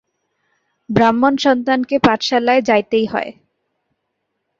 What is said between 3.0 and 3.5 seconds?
হয়।